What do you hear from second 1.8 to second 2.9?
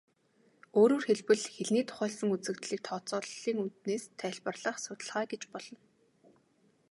тухайлсан үзэгдлийг